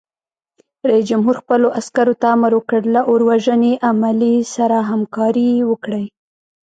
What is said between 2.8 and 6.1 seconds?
له اور وژنې عملې سره همکاري وکړئ!